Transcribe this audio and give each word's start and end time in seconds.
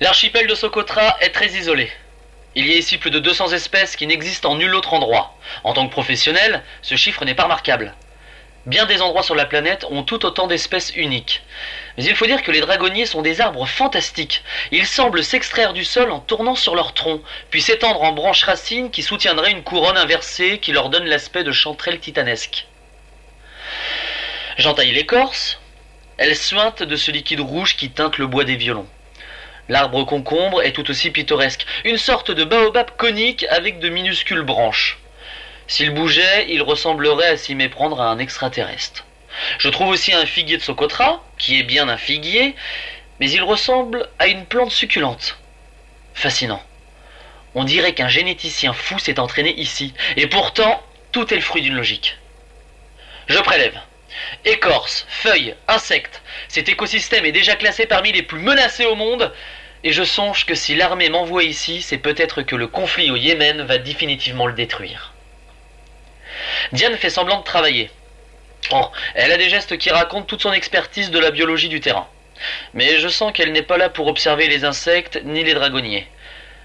L'archipel 0.00 0.48
de 0.48 0.56
Socotra 0.56 1.16
est 1.20 1.30
très 1.30 1.50
isolé. 1.50 1.88
Il 2.56 2.66
y 2.66 2.72
a 2.72 2.76
ici 2.76 2.98
plus 2.98 3.12
de 3.12 3.20
200 3.20 3.52
espèces 3.52 3.94
qui 3.94 4.08
n'existent 4.08 4.50
en 4.50 4.56
nul 4.56 4.74
autre 4.74 4.92
endroit. 4.92 5.36
En 5.62 5.72
tant 5.72 5.86
que 5.86 5.92
professionnel, 5.92 6.64
ce 6.82 6.96
chiffre 6.96 7.24
n'est 7.24 7.36
pas 7.36 7.44
remarquable. 7.44 7.94
Bien 8.66 8.86
des 8.86 9.02
endroits 9.02 9.22
sur 9.22 9.36
la 9.36 9.44
planète 9.44 9.86
ont 9.90 10.02
tout 10.02 10.26
autant 10.26 10.48
d'espèces 10.48 10.92
uniques. 10.96 11.42
Mais 11.96 12.04
il 12.04 12.16
faut 12.16 12.26
dire 12.26 12.42
que 12.42 12.50
les 12.50 12.60
dragonniers 12.60 13.06
sont 13.06 13.22
des 13.22 13.40
arbres 13.40 13.66
fantastiques. 13.66 14.42
Ils 14.72 14.86
semblent 14.86 15.22
s'extraire 15.22 15.74
du 15.74 15.84
sol 15.84 16.10
en 16.10 16.18
tournant 16.18 16.56
sur 16.56 16.74
leur 16.74 16.92
tronc, 16.92 17.20
puis 17.50 17.62
s'étendre 17.62 18.02
en 18.02 18.12
branches 18.12 18.42
racines 18.42 18.90
qui 18.90 19.02
soutiendraient 19.02 19.52
une 19.52 19.62
couronne 19.62 19.98
inversée 19.98 20.58
qui 20.58 20.72
leur 20.72 20.88
donne 20.88 21.04
l'aspect 21.04 21.44
de 21.44 21.52
chanterelles 21.52 22.00
titanesques. 22.00 22.66
J'entaille 24.56 24.92
l'écorce. 24.92 25.60
Elle 26.18 26.34
suinte 26.34 26.82
de 26.82 26.96
ce 26.96 27.12
liquide 27.12 27.40
rouge 27.40 27.76
qui 27.76 27.90
teinte 27.90 28.18
le 28.18 28.26
bois 28.26 28.44
des 28.44 28.56
violons. 28.56 28.88
L'arbre 29.68 30.04
concombre 30.04 30.62
est 30.62 30.72
tout 30.72 30.90
aussi 30.90 31.10
pittoresque, 31.10 31.64
une 31.84 31.96
sorte 31.96 32.30
de 32.30 32.44
baobab 32.44 32.90
conique 32.96 33.46
avec 33.50 33.78
de 33.78 33.88
minuscules 33.88 34.42
branches. 34.42 34.98
S'il 35.66 35.90
bougeait, 35.90 36.46
il 36.50 36.62
ressemblerait 36.62 37.28
à 37.28 37.36
s'y 37.36 37.54
méprendre 37.54 38.00
à 38.00 38.10
un 38.10 38.18
extraterrestre. 38.18 39.04
Je 39.58 39.68
trouve 39.68 39.88
aussi 39.88 40.12
un 40.12 40.26
figuier 40.26 40.58
de 40.58 40.62
Socotra, 40.62 41.22
qui 41.38 41.58
est 41.58 41.62
bien 41.62 41.88
un 41.88 41.96
figuier, 41.96 42.54
mais 43.20 43.30
il 43.30 43.42
ressemble 43.42 44.08
à 44.18 44.26
une 44.26 44.44
plante 44.44 44.70
succulente. 44.70 45.38
Fascinant. 46.12 46.62
On 47.54 47.64
dirait 47.64 47.94
qu'un 47.94 48.08
généticien 48.08 48.72
fou 48.72 48.98
s'est 48.98 49.18
entraîné 49.18 49.58
ici, 49.58 49.94
et 50.16 50.26
pourtant, 50.26 50.82
tout 51.12 51.32
est 51.32 51.36
le 51.36 51.42
fruit 51.42 51.62
d'une 51.62 51.76
logique. 51.76 52.18
Je 53.26 53.38
prélève. 53.38 53.78
Écorce, 54.44 55.06
feuilles, 55.08 55.54
insectes. 55.68 56.22
Cet 56.48 56.68
écosystème 56.68 57.24
est 57.24 57.32
déjà 57.32 57.56
classé 57.56 57.86
parmi 57.86 58.12
les 58.12 58.22
plus 58.22 58.40
menacés 58.40 58.84
au 58.84 58.94
monde, 58.94 59.32
et 59.84 59.92
je 59.92 60.02
songe 60.02 60.46
que 60.46 60.54
si 60.54 60.74
l'armée 60.74 61.08
m'envoie 61.08 61.44
ici, 61.44 61.82
c'est 61.82 61.98
peut-être 61.98 62.42
que 62.42 62.56
le 62.56 62.66
conflit 62.66 63.10
au 63.10 63.16
Yémen 63.16 63.62
va 63.62 63.78
définitivement 63.78 64.46
le 64.46 64.52
détruire. 64.52 65.12
Diane 66.72 66.96
fait 66.96 67.10
semblant 67.10 67.38
de 67.38 67.44
travailler. 67.44 67.90
Oh, 68.70 68.90
elle 69.14 69.32
a 69.32 69.36
des 69.36 69.50
gestes 69.50 69.76
qui 69.78 69.90
racontent 69.90 70.26
toute 70.26 70.42
son 70.42 70.52
expertise 70.52 71.10
de 71.10 71.18
la 71.18 71.30
biologie 71.30 71.68
du 71.68 71.80
terrain. 71.80 72.08
Mais 72.72 72.98
je 72.98 73.08
sens 73.08 73.32
qu'elle 73.32 73.52
n'est 73.52 73.62
pas 73.62 73.78
là 73.78 73.88
pour 73.88 74.06
observer 74.06 74.48
les 74.48 74.64
insectes 74.64 75.20
ni 75.24 75.44
les 75.44 75.54
dragonniers. 75.54 76.08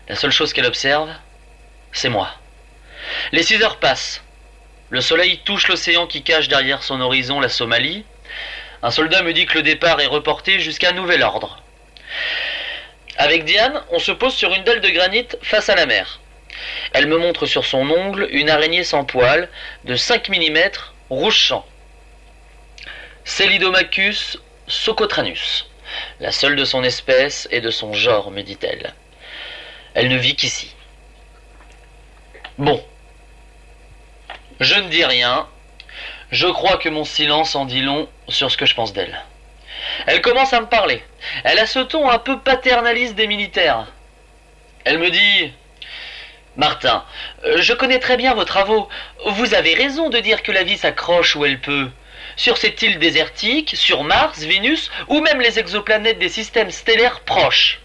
La 0.08 0.16
seule 0.16 0.32
chose 0.32 0.54
qu'elle 0.54 0.66
observe, 0.66 1.14
c'est 1.92 2.10
moi. 2.10 2.30
Les 3.32 3.44
six 3.44 3.62
heures 3.62 3.78
passent. 3.80 4.24
Le 4.90 5.02
soleil 5.02 5.40
touche 5.46 5.68
l'océan 5.68 6.08
qui 6.08 6.24
cache 6.24 6.48
derrière 6.48 6.82
son 6.82 7.00
horizon 7.00 7.40
la 7.40 7.50
Somalie. 7.50 8.06
Un 8.82 8.92
soldat 8.92 9.22
me 9.22 9.34
dit 9.34 9.46
que 9.46 9.56
le 9.56 9.64
départ 9.64 10.02
est 10.02 10.08
reporté 10.08 10.60
jusqu'à 10.60 10.92
nouvel 10.94 11.22
ordre. 11.22 11.62
Avec 13.18 13.46
Diane, 13.46 13.84
on 13.92 14.00
se 14.00 14.12
pose 14.12 14.34
sur 14.34 14.54
une 14.54 14.64
dalle 14.64 14.82
de 14.82 14.90
granit 14.90 15.28
face 15.44 15.70
à 15.70 15.76
la 15.76 15.86
mer. 15.86 16.20
Elle 16.94 17.08
me 17.08 17.18
montre 17.18 17.46
sur 17.46 17.66
son 17.66 17.90
ongle 17.90 18.28
une 18.32 18.50
araignée 18.50 18.84
sans 18.84 19.06
poils 19.06 19.50
de 19.84 19.96
5 19.96 20.30
mm 20.30 20.58
rouge 21.10 21.48
sang. 21.48 21.66
Celidomachus 23.26 24.40
socotranus, 24.68 25.70
la 26.20 26.32
seule 26.32 26.56
de 26.56 26.66
son 26.66 26.84
espèce 26.84 27.48
et 27.52 27.62
de 27.62 27.70
son 27.70 27.94
genre, 27.94 28.32
me 28.32 28.42
dit-elle. 28.42 28.94
Elle 29.94 30.08
ne 30.08 30.18
vit 30.18 30.36
qu'ici. 30.36 30.74
Bon. 32.58 32.84
Je 34.60 34.76
ne 34.76 34.90
dis 34.90 35.06
rien. 35.06 35.48
Je 36.32 36.48
crois 36.48 36.78
que 36.78 36.90
mon 36.90 37.06
silence 37.06 37.56
en 37.56 37.66
dit 37.66 37.82
long 37.82 38.10
sur 38.28 38.52
ce 38.52 38.58
que 38.58 38.66
je 38.66 38.76
pense 38.76 38.94
d'elle. 38.94 39.24
Elle 40.06 40.22
commence 40.22 40.54
à 40.54 40.62
me 40.62 40.68
parler. 40.68 41.04
Elle 41.44 41.60
a 41.60 41.66
ce 41.66 41.80
ton 41.80 42.10
un 42.10 42.20
peu 42.20 42.40
paternaliste 42.40 43.16
des 43.16 43.28
militaires. 43.28 43.88
Elle 44.84 45.00
me 45.00 45.10
dit 45.10 45.54
Martin, 46.58 47.06
euh, 47.46 47.62
je 47.62 47.74
connais 47.74 48.00
très 48.00 48.18
bien 48.18 48.34
vos 48.34 48.44
travaux. 48.44 48.90
Vous 49.26 49.54
avez 49.54 49.76
raison 49.76 50.10
de 50.10 50.20
dire 50.20 50.44
que 50.44 50.52
la 50.52 50.64
vie 50.64 50.78
s'accroche 50.78 51.36
où 51.38 51.46
elle 51.46 51.62
peut. 51.62 51.90
Sur 52.36 52.58
cette 52.58 52.82
île 52.82 53.00
désertique, 53.00 53.76
sur 53.76 54.04
Mars, 54.04 54.40
Vénus, 54.40 54.92
ou 55.08 55.22
même 55.22 55.40
les 55.40 55.58
exoplanètes 55.58 56.20
des 56.20 56.30
systèmes 56.30 56.72
stellaires 56.72 57.22
proches. 57.22 57.80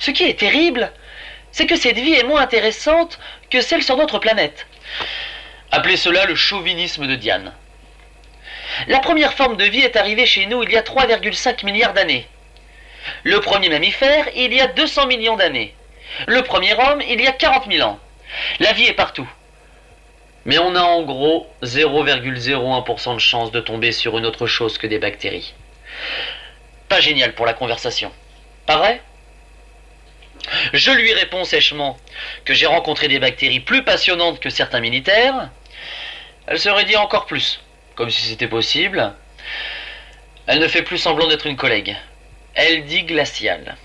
Ce 0.00 0.10
qui 0.10 0.24
est 0.24 0.38
terrible, 0.38 0.92
c'est 1.52 1.66
que 1.66 1.76
cette 1.76 1.98
vie 1.98 2.14
est 2.14 2.24
moins 2.24 2.40
intéressante 2.40 3.20
que 3.48 3.60
celle 3.60 3.82
sur 3.82 3.96
notre 3.96 4.18
planète. 4.18 4.66
Appelez 5.72 5.96
cela 5.96 6.26
le 6.26 6.34
chauvinisme 6.34 7.06
de 7.06 7.14
Diane. 7.14 7.52
La 8.88 8.98
première 8.98 9.34
forme 9.34 9.56
de 9.56 9.64
vie 9.64 9.80
est 9.80 9.96
arrivée 9.96 10.26
chez 10.26 10.46
nous 10.46 10.62
il 10.62 10.70
y 10.70 10.76
a 10.76 10.82
3,5 10.82 11.64
milliards 11.64 11.92
d'années. 11.92 12.26
Le 13.22 13.40
premier 13.40 13.68
mammifère, 13.68 14.28
il 14.34 14.52
y 14.52 14.60
a 14.60 14.66
200 14.66 15.06
millions 15.06 15.36
d'années. 15.36 15.74
Le 16.26 16.42
premier 16.42 16.74
homme, 16.74 17.00
il 17.08 17.20
y 17.20 17.26
a 17.26 17.32
40 17.32 17.70
000 17.70 17.86
ans. 17.88 17.98
La 18.58 18.72
vie 18.72 18.86
est 18.86 18.94
partout. 18.94 19.28
Mais 20.44 20.58
on 20.58 20.74
a 20.74 20.82
en 20.82 21.02
gros 21.02 21.48
0,01% 21.62 23.14
de 23.14 23.20
chance 23.20 23.52
de 23.52 23.60
tomber 23.60 23.92
sur 23.92 24.18
une 24.18 24.26
autre 24.26 24.46
chose 24.46 24.78
que 24.78 24.86
des 24.86 24.98
bactéries. 24.98 25.54
Pas 26.88 27.00
génial 27.00 27.34
pour 27.34 27.46
la 27.46 27.54
conversation. 27.54 28.10
Pareil 28.66 29.00
Je 30.72 30.90
lui 30.90 31.12
réponds 31.12 31.44
sèchement 31.44 31.96
que 32.44 32.54
j'ai 32.54 32.66
rencontré 32.66 33.06
des 33.08 33.18
bactéries 33.18 33.60
plus 33.60 33.84
passionnantes 33.84 34.40
que 34.40 34.50
certains 34.50 34.80
militaires. 34.80 35.50
Elle 36.50 36.58
se 36.58 36.84
dit 36.84 36.96
encore 36.96 37.26
plus, 37.26 37.60
comme 37.94 38.10
si 38.10 38.22
c'était 38.22 38.48
possible. 38.48 39.14
Elle 40.48 40.58
ne 40.58 40.66
fait 40.66 40.82
plus 40.82 40.98
semblant 40.98 41.28
d'être 41.28 41.46
une 41.46 41.56
collègue. 41.56 41.96
Elle 42.54 42.86
dit 42.86 43.04
glaciale. 43.04 43.76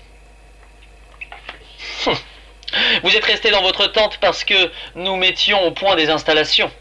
Vous 3.04 3.16
êtes 3.16 3.24
resté 3.24 3.52
dans 3.52 3.62
votre 3.62 3.86
tente 3.86 4.18
parce 4.18 4.42
que 4.42 4.72
nous 4.96 5.14
mettions 5.14 5.62
au 5.62 5.70
point 5.70 5.94
des 5.94 6.10
installations. 6.10 6.72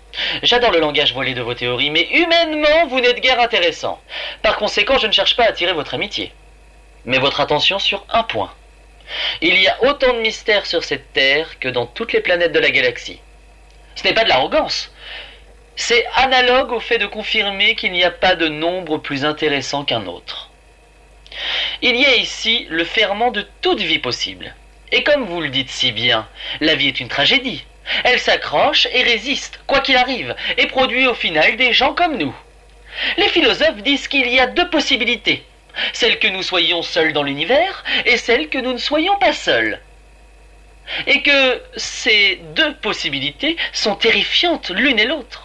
J'adore 0.41 0.72
le 0.72 0.79
langage 0.79 1.13
voilé 1.13 1.35
de 1.35 1.44
vos 1.44 1.53
théories, 1.53 1.91
mais 1.91 2.07
humainement, 2.13 2.88
vous 2.88 3.00
n'êtes 3.00 3.22
guère 3.22 3.40
intéressant. 3.40 4.01
Par 4.41 4.57
conséquent, 4.57 4.97
je 4.97 5.06
ne 5.06 5.12
cherche 5.12 5.35
pas 5.35 5.44
à 5.44 5.50
attirer 5.50 5.74
votre 5.74 5.94
amitié, 5.94 6.34
mais 7.06 7.19
votre 7.19 7.41
attention 7.41 7.78
sur 7.78 8.03
un 8.09 8.24
point. 8.24 8.51
Il 9.41 9.62
y 9.62 9.68
a 9.68 9.84
autant 9.84 10.13
de 10.13 10.22
mystères 10.22 10.66
sur 10.66 10.84
cette 10.84 11.13
Terre 11.13 11.59
que 11.59 11.68
dans 11.68 11.85
toutes 11.85 12.12
les 12.12 12.22
planètes 12.22 12.53
de 12.53 12.59
la 12.59 12.72
galaxie. 12.72 13.22
Ce 13.94 14.03
n'est 14.03 14.16
pas 14.16 14.24
de 14.24 14.29
l'arrogance. 14.29 14.91
C'est 15.75 16.06
analogue 16.16 16.72
au 16.72 16.80
fait 16.80 16.97
de 16.97 17.06
confirmer 17.06 17.75
qu'il 17.75 17.91
n'y 17.91 18.03
a 18.03 18.12
pas 18.12 18.36
de 18.36 18.47
nombre 18.47 18.97
plus 18.97 19.25
intéressant 19.25 19.83
qu'un 19.83 20.06
autre. 20.07 20.50
Il 21.81 21.95
y 21.98 22.06
a 22.06 22.16
ici 22.16 22.66
le 22.69 22.86
ferment 22.86 23.31
de 23.31 23.45
toute 23.62 23.81
vie 23.81 24.00
possible. 24.00 24.56
Et 24.92 25.04
comme 25.04 25.25
vous 25.25 25.42
le 25.42 25.50
dites 25.50 25.69
si 25.69 25.92
bien, 25.92 26.27
la 26.62 26.75
vie 26.75 26.88
est 26.88 27.01
une 27.01 27.10
tragédie. 27.10 27.66
Elle 28.06 28.19
s'accroche 28.19 28.88
et 28.94 29.04
résiste, 29.04 29.60
quoi 29.68 29.81
qu'il 29.81 29.98
arrive, 29.98 30.36
et 30.57 30.68
produit 30.68 31.07
au 31.07 31.13
final 31.13 31.57
des 31.57 31.74
gens 31.74 31.94
comme 31.94 32.18
nous. 32.18 32.36
Les 33.18 33.27
philosophes 33.27 33.83
disent 33.83 34.07
qu'il 34.07 34.30
y 34.30 34.39
a 34.39 34.48
deux 34.48 34.69
possibilités. 34.69 35.44
Celle 35.92 36.19
que 36.19 36.27
nous 36.27 36.44
soyons 36.44 36.81
seuls 36.81 37.12
dans 37.12 37.24
l'univers 37.24 37.83
et 38.06 38.16
celle 38.16 38.48
que 38.48 38.57
nous 38.57 38.72
ne 38.72 38.77
soyons 38.77 39.18
pas 39.19 39.33
seuls. 39.33 39.81
Et 41.06 41.22
que 41.22 41.62
ces 41.75 42.39
deux 42.56 42.75
possibilités 42.75 43.57
sont 43.74 43.95
terrifiantes 43.95 44.69
l'une 44.69 45.00
et 45.00 45.06
l'autre. 45.06 45.44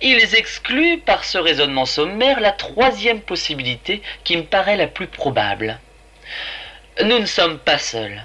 Ils 0.00 0.34
excluent 0.34 0.98
par 0.98 1.24
ce 1.24 1.38
raisonnement 1.38 1.86
sommaire 1.86 2.40
la 2.40 2.52
troisième 2.52 3.20
possibilité 3.20 4.02
qui 4.24 4.36
me 4.36 4.44
paraît 4.44 4.76
la 4.76 4.86
plus 4.86 5.06
probable. 5.06 5.78
Nous 7.02 7.18
ne 7.18 7.26
sommes 7.26 7.58
pas 7.58 7.78
seuls. 7.78 8.22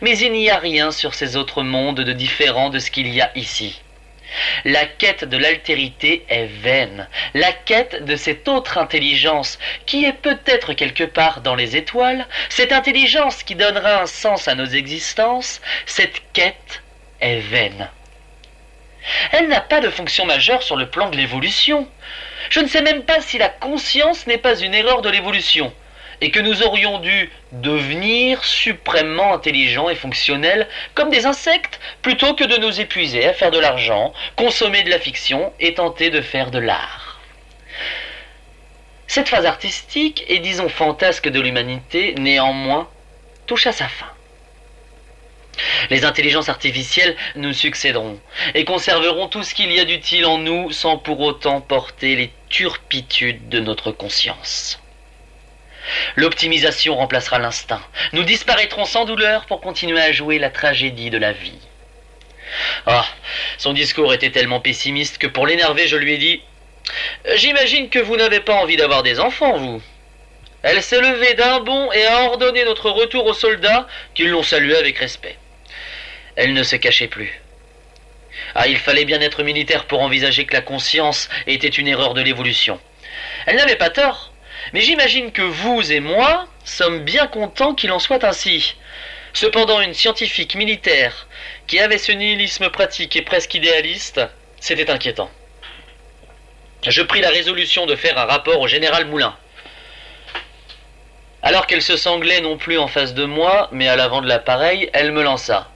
Mais 0.00 0.18
il 0.18 0.32
n'y 0.32 0.50
a 0.50 0.58
rien 0.58 0.90
sur 0.90 1.14
ces 1.14 1.36
autres 1.36 1.62
mondes 1.62 2.00
de 2.00 2.12
différent 2.12 2.70
de 2.70 2.78
ce 2.78 2.90
qu'il 2.90 3.08
y 3.14 3.20
a 3.20 3.30
ici. 3.34 3.80
La 4.64 4.84
quête 4.86 5.24
de 5.24 5.36
l'altérité 5.36 6.24
est 6.28 6.46
vaine, 6.46 7.08
la 7.34 7.50
quête 7.52 8.04
de 8.04 8.14
cette 8.14 8.46
autre 8.46 8.78
intelligence 8.78 9.58
qui 9.86 10.04
est 10.04 10.12
peut-être 10.12 10.72
quelque 10.72 11.04
part 11.04 11.40
dans 11.40 11.56
les 11.56 11.76
étoiles, 11.76 12.26
cette 12.48 12.72
intelligence 12.72 13.42
qui 13.42 13.56
donnera 13.56 14.02
un 14.02 14.06
sens 14.06 14.46
à 14.46 14.54
nos 14.54 14.66
existences, 14.66 15.60
cette 15.86 16.22
quête 16.32 16.82
est 17.20 17.40
vaine. 17.40 17.88
Elle 19.32 19.48
n'a 19.48 19.60
pas 19.60 19.80
de 19.80 19.90
fonction 19.90 20.26
majeure 20.26 20.62
sur 20.62 20.76
le 20.76 20.88
plan 20.88 21.10
de 21.10 21.16
l'évolution. 21.16 21.88
Je 22.50 22.60
ne 22.60 22.68
sais 22.68 22.82
même 22.82 23.02
pas 23.02 23.20
si 23.20 23.38
la 23.38 23.48
conscience 23.48 24.26
n'est 24.26 24.38
pas 24.38 24.58
une 24.58 24.74
erreur 24.74 25.02
de 25.02 25.10
l'évolution 25.10 25.72
et 26.20 26.30
que 26.30 26.40
nous 26.40 26.62
aurions 26.62 26.98
dû 26.98 27.30
devenir 27.52 28.44
suprêmement 28.44 29.32
intelligents 29.32 29.88
et 29.88 29.94
fonctionnels 29.94 30.68
comme 30.94 31.10
des 31.10 31.26
insectes 31.26 31.80
plutôt 32.02 32.34
que 32.34 32.44
de 32.44 32.56
nous 32.58 32.80
épuiser 32.80 33.26
à 33.26 33.32
faire 33.32 33.50
de 33.50 33.58
l'argent, 33.58 34.12
consommer 34.36 34.82
de 34.82 34.90
la 34.90 34.98
fiction 34.98 35.52
et 35.60 35.74
tenter 35.74 36.10
de 36.10 36.20
faire 36.20 36.50
de 36.50 36.58
l'art. 36.58 37.20
Cette 39.06 39.28
phase 39.28 39.46
artistique 39.46 40.24
et 40.28 40.38
disons 40.38 40.68
fantasque 40.68 41.28
de 41.28 41.40
l'humanité, 41.40 42.14
néanmoins, 42.18 42.88
touche 43.46 43.66
à 43.66 43.72
sa 43.72 43.88
fin. 43.88 44.06
Les 45.88 46.04
intelligences 46.04 46.48
artificielles 46.48 47.16
nous 47.36 47.52
succéderont 47.52 48.20
et 48.54 48.64
conserveront 48.64 49.28
tout 49.28 49.42
ce 49.42 49.54
qu'il 49.54 49.72
y 49.72 49.80
a 49.80 49.84
d'utile 49.84 50.26
en 50.26 50.38
nous 50.38 50.70
sans 50.72 50.98
pour 50.98 51.20
autant 51.20 51.60
porter 51.60 52.16
les 52.16 52.30
turpitudes 52.48 53.48
de 53.48 53.60
notre 53.60 53.92
conscience. 53.92 54.80
L'optimisation 56.16 56.96
remplacera 56.96 57.38
l'instinct. 57.38 57.82
Nous 58.12 58.22
disparaîtrons 58.22 58.84
sans 58.84 59.04
douleur 59.04 59.46
pour 59.46 59.60
continuer 59.60 60.00
à 60.00 60.12
jouer 60.12 60.38
la 60.38 60.50
tragédie 60.50 61.10
de 61.10 61.18
la 61.18 61.32
vie. 61.32 61.58
Ah, 62.86 63.06
son 63.58 63.72
discours 63.72 64.12
était 64.12 64.30
tellement 64.30 64.60
pessimiste 64.60 65.18
que 65.18 65.26
pour 65.26 65.46
l'énerver, 65.46 65.86
je 65.88 65.96
lui 65.96 66.14
ai 66.14 66.18
dit 66.18 66.42
J'imagine 67.36 67.88
que 67.88 67.98
vous 67.98 68.16
n'avez 68.16 68.40
pas 68.40 68.54
envie 68.54 68.76
d'avoir 68.76 69.02
des 69.02 69.20
enfants, 69.20 69.56
vous. 69.56 69.82
Elle 70.62 70.82
s'est 70.82 71.00
levée 71.00 71.34
d'un 71.34 71.60
bond 71.60 71.90
et 71.92 72.04
a 72.04 72.24
ordonné 72.24 72.64
notre 72.64 72.90
retour 72.90 73.26
aux 73.26 73.34
soldats, 73.34 73.86
qui 74.14 74.24
l'ont 74.24 74.42
salué 74.42 74.76
avec 74.76 74.98
respect. 74.98 75.38
Elle 76.42 76.54
ne 76.54 76.62
se 76.62 76.76
cachait 76.76 77.06
plus. 77.06 77.38
Ah, 78.54 78.66
il 78.66 78.78
fallait 78.78 79.04
bien 79.04 79.20
être 79.20 79.42
militaire 79.42 79.84
pour 79.84 80.00
envisager 80.00 80.46
que 80.46 80.54
la 80.54 80.62
conscience 80.62 81.28
était 81.46 81.68
une 81.68 81.86
erreur 81.86 82.14
de 82.14 82.22
l'évolution. 82.22 82.80
Elle 83.44 83.56
n'avait 83.56 83.76
pas 83.76 83.90
tort, 83.90 84.32
mais 84.72 84.80
j'imagine 84.80 85.32
que 85.32 85.42
vous 85.42 85.92
et 85.92 86.00
moi 86.00 86.46
sommes 86.64 87.00
bien 87.00 87.26
contents 87.26 87.74
qu'il 87.74 87.92
en 87.92 87.98
soit 87.98 88.24
ainsi. 88.24 88.74
Cependant, 89.34 89.82
une 89.82 89.92
scientifique 89.92 90.54
militaire 90.54 91.28
qui 91.66 91.78
avait 91.78 91.98
ce 91.98 92.12
nihilisme 92.12 92.70
pratique 92.70 93.16
et 93.16 93.22
presque 93.22 93.52
idéaliste, 93.52 94.22
c'était 94.60 94.90
inquiétant. 94.90 95.30
Je 96.86 97.02
pris 97.02 97.20
la 97.20 97.28
résolution 97.28 97.84
de 97.84 97.96
faire 97.96 98.16
un 98.16 98.24
rapport 98.24 98.60
au 98.60 98.66
général 98.66 99.04
Moulin. 99.04 99.36
Alors 101.42 101.66
qu'elle 101.66 101.82
se 101.82 101.98
sanglait 101.98 102.40
non 102.40 102.56
plus 102.56 102.78
en 102.78 102.88
face 102.88 103.12
de 103.12 103.26
moi, 103.26 103.68
mais 103.72 103.88
à 103.88 103.96
l'avant 103.96 104.22
de 104.22 104.28
l'appareil, 104.28 104.88
elle 104.94 105.12
me 105.12 105.22
lança. 105.22 105.70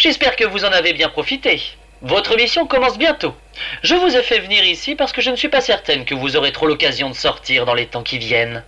J'espère 0.00 0.34
que 0.34 0.46
vous 0.46 0.64
en 0.64 0.72
avez 0.72 0.94
bien 0.94 1.10
profité. 1.10 1.60
Votre 2.00 2.34
mission 2.34 2.66
commence 2.66 2.96
bientôt. 2.96 3.34
Je 3.82 3.94
vous 3.94 4.16
ai 4.16 4.22
fait 4.22 4.38
venir 4.38 4.64
ici 4.64 4.94
parce 4.94 5.12
que 5.12 5.20
je 5.20 5.28
ne 5.28 5.36
suis 5.36 5.50
pas 5.50 5.60
certaine 5.60 6.06
que 6.06 6.14
vous 6.14 6.36
aurez 6.36 6.52
trop 6.52 6.66
l'occasion 6.66 7.10
de 7.10 7.14
sortir 7.14 7.66
dans 7.66 7.74
les 7.74 7.84
temps 7.84 8.02
qui 8.02 8.16
viennent. 8.16 8.64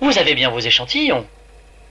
Vous 0.00 0.18
avez 0.18 0.34
bien 0.34 0.48
vos 0.48 0.58
échantillons. 0.58 1.26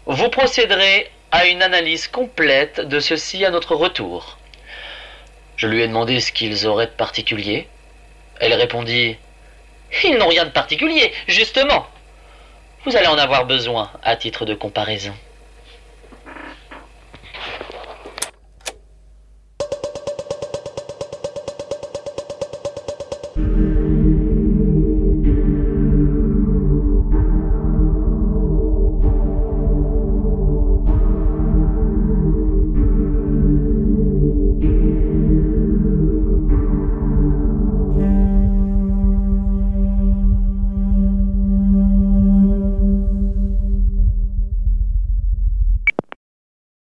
Vous 0.07 0.29
procéderez 0.29 1.11
à 1.31 1.45
une 1.45 1.61
analyse 1.61 2.07
complète 2.07 2.81
de 2.81 2.99
ceci 2.99 3.45
à 3.45 3.51
notre 3.51 3.75
retour. 3.75 4.39
Je 5.55 5.67
lui 5.67 5.83
ai 5.83 5.87
demandé 5.87 6.19
ce 6.19 6.31
qu'ils 6.31 6.65
auraient 6.65 6.87
de 6.87 6.91
particulier. 6.91 7.67
Elle 8.39 8.55
répondit 8.55 9.17
Ils 10.03 10.17
n'ont 10.17 10.29
rien 10.29 10.45
de 10.45 10.49
particulier, 10.49 11.13
justement. 11.27 11.85
Vous 12.85 12.95
allez 12.95 13.05
en 13.05 13.19
avoir 13.19 13.45
besoin 13.45 13.91
à 14.01 14.15
titre 14.15 14.45
de 14.45 14.55
comparaison. 14.55 15.13